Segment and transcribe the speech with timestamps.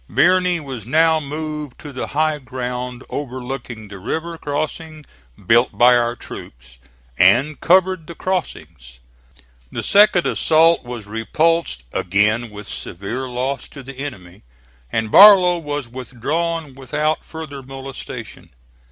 [0.09, 5.05] Birney was now moved to the high ground overlooking the river crossings
[5.45, 6.79] built by our troops,
[7.19, 8.97] and covered the crossings.
[9.71, 14.41] The second assault was repulsed, again with severe loss to the enemy,
[14.91, 18.49] and Barlow was withdrawn without further molestation.